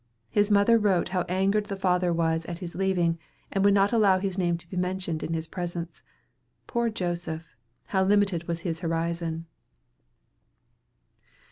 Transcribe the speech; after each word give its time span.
His 0.31 0.49
mother 0.49 0.79
wrote 0.79 1.09
how 1.09 1.21
angered 1.29 1.67
the 1.67 1.75
father 1.75 2.11
was 2.11 2.47
at 2.47 2.57
his 2.57 2.73
leaving, 2.73 3.19
and 3.51 3.63
would 3.63 3.75
not 3.75 3.91
allow 3.93 4.17
his 4.17 4.35
name 4.35 4.57
to 4.57 4.67
be 4.67 4.75
mentioned 4.75 5.21
in 5.21 5.35
his 5.35 5.45
presence. 5.45 6.01
Poor 6.65 6.89
Joseph! 6.89 7.55
how 7.89 8.03
limited 8.03 8.47
was 8.47 8.61
his 8.61 8.79
horizon. 8.79 9.45